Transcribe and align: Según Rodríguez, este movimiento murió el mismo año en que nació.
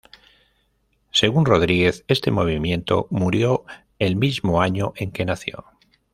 Según 1.11 1.45
Rodríguez, 1.45 2.05
este 2.07 2.31
movimiento 2.31 3.05
murió 3.11 3.65
el 3.99 4.15
mismo 4.15 4.59
año 4.59 4.93
en 4.95 5.11
que 5.11 5.25
nació. 5.25 5.65